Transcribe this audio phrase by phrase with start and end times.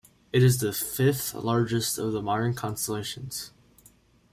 [0.33, 3.51] It is the fifth largest of the modern constellations.